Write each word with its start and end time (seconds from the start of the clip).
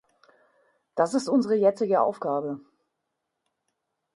Das 0.95 1.13
ist 1.13 1.29
unsere 1.29 1.53
jetzige 1.53 2.01
Aufgabe. 2.01 2.59